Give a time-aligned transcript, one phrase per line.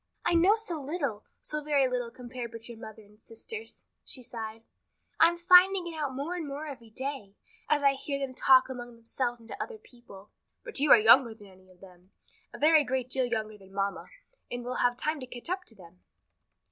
[0.25, 4.63] "I know so little, so very little compared with your mother and sisters," she sighed.
[5.19, 7.35] "I'm finding it out more and more every day,
[7.69, 10.31] as I hear them talk among themselves and to other people."
[10.63, 12.13] "But you are younger than any of them,
[12.51, 14.09] a very great deal younger than mamma,
[14.49, 16.01] and will have time to catch up to them."